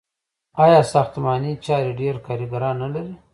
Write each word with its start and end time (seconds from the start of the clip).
آیا 0.63 0.81
ساختماني 0.93 1.53
چارې 1.65 1.91
ډیر 2.01 2.15
کارګران 2.27 2.75
نلري؟ 2.81 3.13